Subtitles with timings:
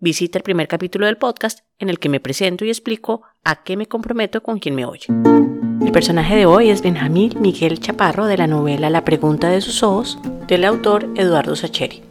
[0.00, 3.76] visita el primer capítulo del podcast en el que me presento y explico a qué
[3.76, 5.06] me comprometo con quien me oye.
[5.84, 9.82] El personaje de hoy es Benjamín Miguel Chaparro de la novela La pregunta de sus
[9.82, 12.02] ojos del autor Eduardo Sacheri.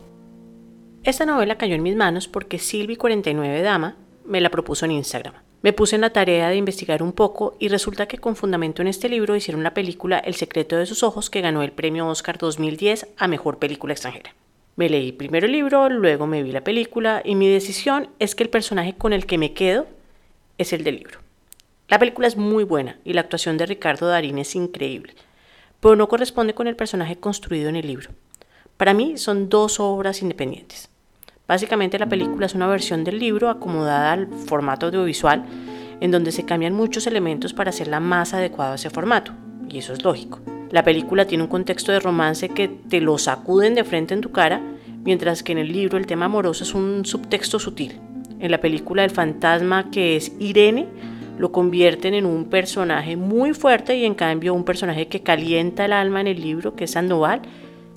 [1.03, 5.35] Esta novela cayó en mis manos porque Silvi49 Dama me la propuso en Instagram.
[5.61, 8.89] Me puse en la tarea de investigar un poco y resulta que con fundamento en
[8.89, 12.38] este libro hicieron la película El secreto de sus ojos que ganó el premio Oscar
[12.38, 14.35] 2010 a Mejor Película Extranjera.
[14.77, 18.44] Me leí primero el libro, luego me vi la película y mi decisión es que
[18.44, 19.88] el personaje con el que me quedo
[20.59, 21.20] es el del libro.
[21.88, 25.16] La película es muy buena y la actuación de Ricardo Darín es increíble,
[25.80, 28.11] pero no corresponde con el personaje construido en el libro.
[28.78, 30.89] Para mí son dos obras independientes.
[31.47, 35.44] Básicamente la película es una versión del libro acomodada al formato audiovisual
[36.02, 39.31] en donde se cambian muchos elementos para hacerla más adecuada a ese formato,
[39.67, 40.39] y eso es lógico.
[40.71, 44.31] La película tiene un contexto de romance que te lo sacuden de frente en tu
[44.31, 44.61] cara,
[45.03, 47.99] mientras que en el libro el tema amoroso es un subtexto sutil.
[48.39, 50.88] En la película el fantasma que es Irene
[51.38, 55.93] lo convierten en un personaje muy fuerte y en cambio un personaje que calienta el
[55.93, 57.41] alma en el libro, que es Sandoval,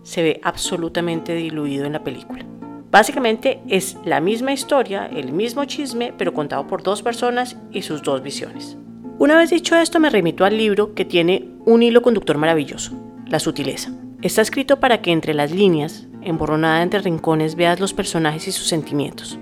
[0.03, 2.45] se ve absolutamente diluido en la película.
[2.91, 8.03] Básicamente es la misma historia, el mismo chisme, pero contado por dos personas y sus
[8.03, 8.77] dos visiones.
[9.21, 12.93] Una vez dicho esto, me remito al libro que tiene un hilo conductor maravilloso,
[13.27, 13.93] la sutileza.
[14.23, 18.67] Está escrito para que entre las líneas, emborronada entre rincones, veas los personajes y sus
[18.67, 19.39] sentimientos.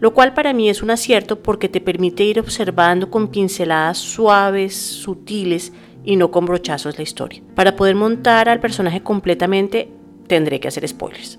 [0.00, 4.74] Lo cual para mí es un acierto porque te permite ir observando con pinceladas suaves,
[4.74, 7.44] sutiles y no con brochazos la historia.
[7.54, 9.88] Para poder montar al personaje completamente
[10.26, 11.38] tendré que hacer spoilers.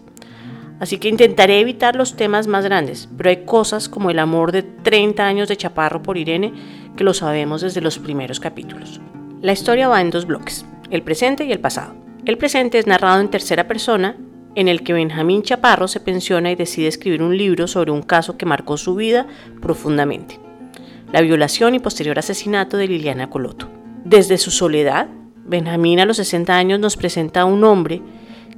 [0.80, 4.64] Así que intentaré evitar los temas más grandes, pero hay cosas como el amor de
[4.64, 6.54] 30 años de Chaparro por Irene
[6.96, 9.00] que lo sabemos desde los primeros capítulos.
[9.42, 11.96] La historia va en dos bloques, el presente y el pasado.
[12.26, 14.18] El presente es narrado en tercera persona,
[14.56, 18.38] en el que Benjamín Chaparro se pensiona y decide escribir un libro sobre un caso
[18.38, 19.28] que marcó su vida
[19.62, 20.40] profundamente,
[21.12, 23.70] la violación y posterior asesinato de Liliana Coloto.
[24.06, 25.08] Desde su soledad,
[25.46, 28.02] Benjamín a los 60 años nos presenta a un hombre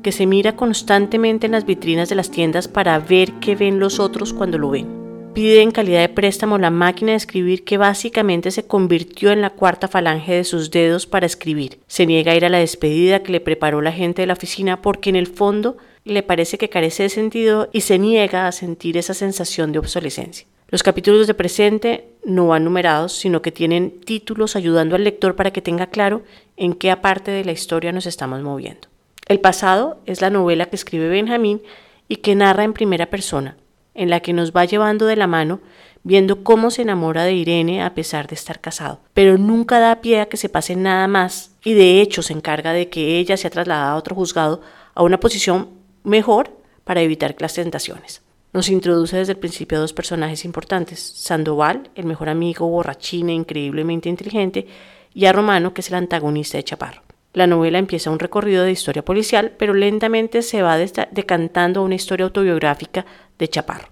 [0.05, 3.99] que se mira constantemente en las vitrinas de las tiendas para ver qué ven los
[3.99, 8.51] otros cuando lo ven pide en calidad de préstamo la máquina de escribir que básicamente
[8.51, 11.79] se convirtió en la cuarta falange de sus dedos para escribir.
[11.87, 14.81] Se niega a ir a la despedida que le preparó la gente de la oficina
[14.81, 18.95] porque en el fondo le parece que carece de sentido y se niega a sentir
[18.95, 20.47] esa sensación de obsolescencia.
[20.69, 25.51] Los capítulos de presente no van numerados, sino que tienen títulos ayudando al lector para
[25.51, 26.23] que tenga claro
[26.55, 28.94] en qué aparte de la historia nos estamos moviendo.
[29.27, 31.63] El pasado es la novela que escribe Benjamín
[32.07, 33.57] y que narra en primera persona,
[33.95, 35.61] en la que nos va llevando de la mano,
[36.03, 38.99] viendo cómo se enamora de Irene a pesar de estar casado.
[39.15, 42.71] Pero nunca da pie a que se pase nada más y de hecho se encarga
[42.71, 44.61] de que ella sea trasladada a otro juzgado
[44.93, 45.69] a una posición
[46.03, 46.51] mejor
[46.83, 48.21] para evitar las tentaciones.
[48.53, 53.33] Nos introduce desde el principio a dos personajes importantes, Sandoval, el mejor amigo borrachín e
[53.33, 54.67] increíblemente inteligente,
[55.15, 57.04] y a Romano, que es el antagonista de Chaparro.
[57.35, 61.95] La novela empieza un recorrido de historia policial, pero lentamente se va decantando a una
[61.95, 63.05] historia autobiográfica
[63.37, 63.89] de Chaparro.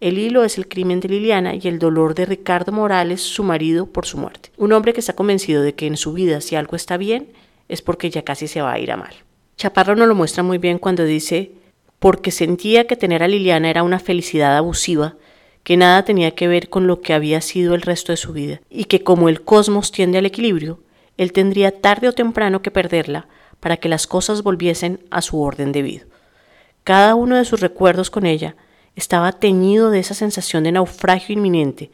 [0.00, 3.86] El hilo es el crimen de Liliana y el dolor de Ricardo Morales, su marido,
[3.86, 4.50] por su muerte.
[4.56, 7.28] Un hombre que está convencido de que en su vida si algo está bien
[7.68, 9.14] es porque ya casi se va a ir a mal.
[9.56, 11.52] Chaparro nos lo muestra muy bien cuando dice,
[12.00, 15.14] porque sentía que tener a Liliana era una felicidad abusiva,
[15.62, 18.60] que nada tenía que ver con lo que había sido el resto de su vida,
[18.68, 20.80] y que como el cosmos tiende al equilibrio,
[21.16, 23.26] él tendría tarde o temprano que perderla
[23.60, 26.06] para que las cosas volviesen a su orden debido.
[26.82, 28.56] Cada uno de sus recuerdos con ella
[28.96, 31.90] estaba teñido de esa sensación de naufragio inminente,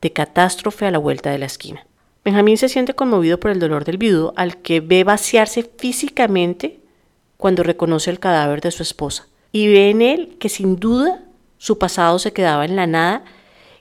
[0.00, 1.86] de catástrofe a la vuelta de la esquina.
[2.24, 6.80] Benjamín se siente conmovido por el dolor del viudo, al que ve vaciarse físicamente
[7.36, 11.22] cuando reconoce el cadáver de su esposa, y ve en él que sin duda
[11.58, 13.24] su pasado se quedaba en la nada,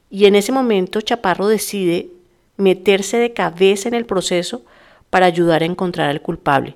[0.10, 2.10] y en ese momento Chaparro decide
[2.58, 4.64] meterse de cabeza en el proceso
[5.10, 6.76] para ayudar a encontrar al culpable,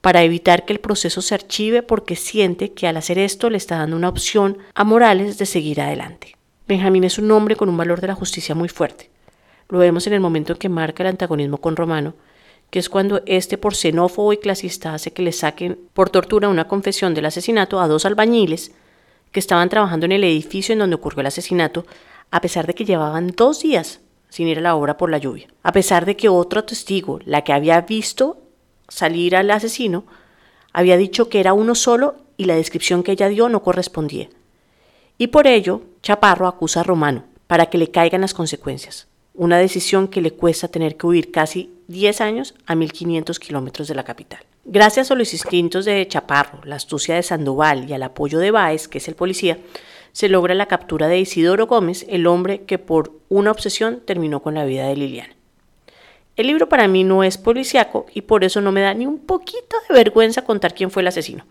[0.00, 3.78] para evitar que el proceso se archive porque siente que al hacer esto le está
[3.78, 6.36] dando una opción a Morales de seguir adelante.
[6.66, 9.10] Benjamín es un hombre con un valor de la justicia muy fuerte.
[9.68, 12.14] Lo vemos en el momento en que marca el antagonismo con Romano,
[12.70, 16.68] que es cuando este por xenófobo y clasista hace que le saquen por tortura una
[16.68, 18.72] confesión del asesinato a dos albañiles
[19.32, 21.86] que estaban trabajando en el edificio en donde ocurrió el asesinato
[22.30, 25.48] a pesar de que llevaban dos días sin ir a la obra por la lluvia,
[25.62, 28.38] a pesar de que otro testigo, la que había visto
[28.88, 30.04] salir al asesino,
[30.72, 34.28] había dicho que era uno solo y la descripción que ella dio no correspondía.
[35.18, 40.08] Y por ello, Chaparro acusa a Romano para que le caigan las consecuencias, una decisión
[40.08, 44.40] que le cuesta tener que huir casi 10 años a 1500 kilómetros de la capital.
[44.64, 48.88] Gracias a los instintos de Chaparro, la astucia de Sandoval y al apoyo de Báez,
[48.88, 49.58] que es el policía,
[50.12, 54.54] se logra la captura de Isidoro Gómez, el hombre que por una obsesión terminó con
[54.54, 55.34] la vida de Liliana.
[56.36, 59.18] El libro para mí no es policiaco y por eso no me da ni un
[59.18, 61.44] poquito de vergüenza contar quién fue el asesino,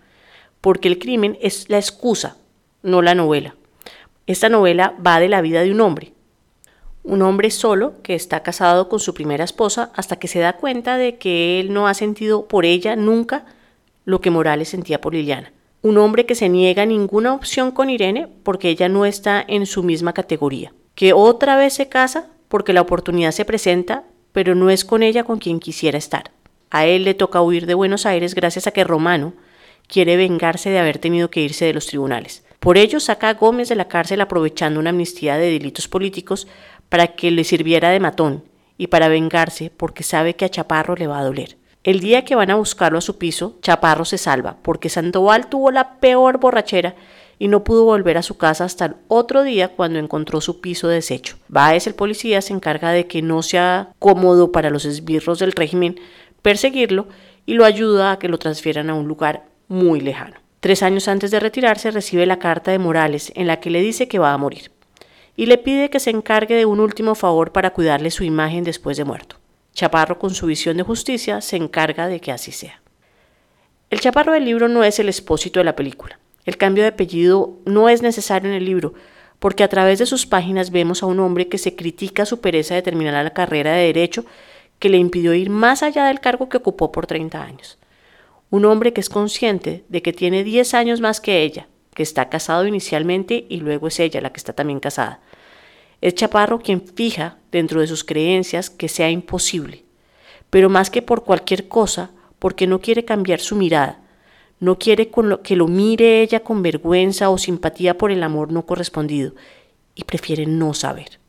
[0.62, 2.38] porque el crimen es la excusa,
[2.82, 3.56] no la novela.
[4.26, 6.14] Esta novela va de la vida de un hombre,
[7.04, 10.98] un hombre solo que está casado con su primera esposa hasta que se da cuenta
[10.98, 13.46] de que él no ha sentido por ella nunca
[14.06, 17.90] lo que Morales sentía por Liliana un hombre que se niega a ninguna opción con
[17.90, 22.74] Irene porque ella no está en su misma categoría, que otra vez se casa porque
[22.74, 24.04] la oportunidad se presenta,
[24.34, 26.31] pero no es con ella con quien quisiera estar.
[26.70, 29.34] A él le toca huir de Buenos Aires gracias a que Romano
[29.88, 32.44] quiere vengarse de haber tenido que irse de los tribunales.
[32.60, 36.48] Por ello saca a Gómez de la cárcel aprovechando una amnistía de delitos políticos
[36.90, 38.44] para que le sirviera de matón
[38.78, 41.58] y para vengarse porque sabe que a Chaparro le va a doler.
[41.90, 45.72] El día que van a buscarlo a su piso, Chaparro se salva, porque Sandoval tuvo
[45.72, 46.94] la peor borrachera
[47.40, 50.88] y no pudo volver a su casa hasta el otro día cuando encontró su piso
[50.88, 51.38] deshecho.
[51.48, 56.00] Baez, el policía, se encarga de que no sea cómodo para los esbirros del régimen
[56.44, 57.08] perseguirlo
[57.48, 60.36] y lo ayuda a que lo transfieran a un lugar muy lejano.
[60.60, 64.08] Tres años antes de retirarse recibe la carta de Morales en la que le dice
[64.08, 64.70] que va a morir
[65.36, 68.96] y le pide que se encargue de un último favor para cuidarle su imagen después
[68.96, 69.38] de muerto.
[69.80, 72.81] Chaparro, con su visión de justicia, se encarga de que así sea.
[73.90, 76.20] El chaparro del libro no es el expósito de la película.
[76.44, 78.94] El cambio de apellido no es necesario en el libro,
[79.40, 82.76] porque a través de sus páginas vemos a un hombre que se critica su pereza
[82.76, 84.26] de terminar la carrera de derecho
[84.80, 87.78] que le impidió ir más allá del cargo que ocupó por 30 años.
[88.50, 92.28] Un hombre que es consciente de que tiene 10 años más que ella, que está
[92.28, 95.22] casado inicialmente y luego es ella la que está también casada,
[96.01, 99.84] es Chaparro quien fija dentro de sus creencias que sea imposible,
[100.50, 104.00] pero más que por cualquier cosa, porque no quiere cambiar su mirada,
[104.60, 105.10] no quiere
[105.44, 109.34] que lo mire ella con vergüenza o simpatía por el amor no correspondido,
[109.96, 111.19] y prefiere no saber.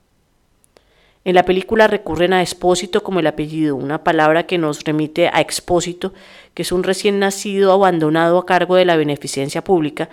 [1.25, 5.41] En la película recurren a expósito como el apellido, una palabra que nos remite a
[5.41, 6.15] expósito,
[6.55, 10.09] que es un recién nacido abandonado a cargo de la beneficencia pública,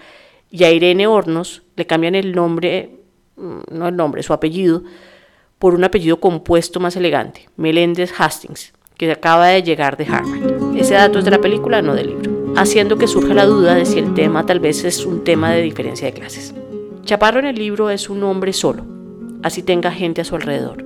[0.51, 2.91] y a Irene Hornos le cambian el nombre
[3.37, 4.83] no el nombre, su apellido,
[5.59, 10.75] por un apellido compuesto más elegante, Meléndez Hastings, que acaba de llegar de Harvard.
[10.75, 13.85] Ese dato es de la película, no del libro, haciendo que surja la duda de
[13.85, 16.53] si el tema tal vez es un tema de diferencia de clases.
[17.03, 18.83] Chaparro en el libro es un hombre solo,
[19.43, 20.85] así tenga gente a su alrededor.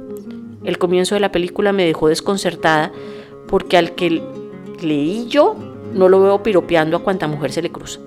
[0.63, 2.92] El comienzo de la película me dejó desconcertada
[3.48, 4.21] porque al que
[4.81, 5.56] leí yo
[5.94, 8.00] no lo veo piropeando a cuanta mujer se le cruza.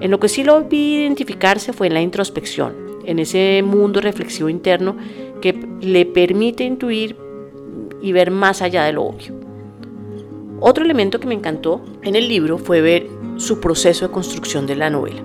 [0.00, 2.74] En lo que sí lo vi identificarse fue en la introspección,
[3.06, 4.96] en ese mundo reflexivo interno
[5.40, 7.16] que le permite intuir
[8.00, 9.34] y ver más allá de lo obvio.
[10.60, 14.76] Otro elemento que me encantó en el libro fue ver su proceso de construcción de
[14.76, 15.22] la novela.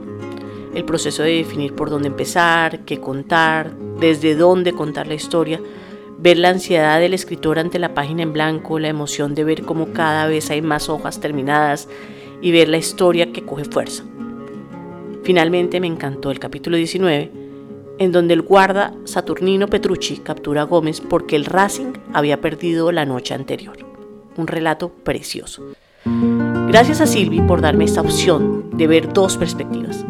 [0.74, 5.62] El proceso de definir por dónde empezar, qué contar, desde dónde contar la historia,
[6.18, 9.94] ver la ansiedad del escritor ante la página en blanco, la emoción de ver cómo
[9.94, 11.88] cada vez hay más hojas terminadas
[12.42, 14.04] y ver la historia que coge fuerza.
[15.24, 17.32] Finalmente me encantó el capítulo 19,
[18.00, 23.06] en donde el guarda Saturnino Petrucci captura a Gómez porque el Racing había perdido la
[23.06, 23.78] noche anterior.
[24.38, 25.64] Un relato precioso.
[26.06, 30.06] Gracias a Silvi por darme esta opción de ver dos perspectivas,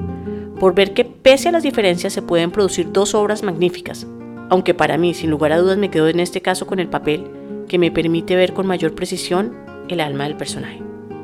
[0.60, 4.06] por ver que pese a las diferencias se pueden producir dos obras magníficas,
[4.50, 7.28] aunque para mí sin lugar a dudas me quedo en este caso con el papel
[7.68, 9.56] que me permite ver con mayor precisión
[9.88, 10.82] el alma del personaje.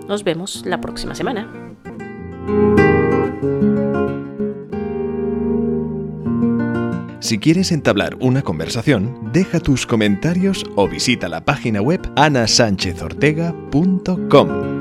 [0.07, 1.47] Nos vemos la próxima semana.
[7.25, 14.74] Si quieres entablar una conversación, deja tus comentarios o visita la página web anasanchezortega.com.